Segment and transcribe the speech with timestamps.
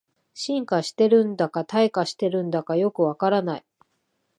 [0.33, 3.65] 進化してるんだか退化してるんだかよくわからない